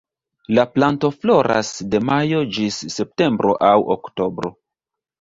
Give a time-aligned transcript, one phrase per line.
[0.59, 4.57] La planto floras de majo ĝis septembro aŭ oktobro.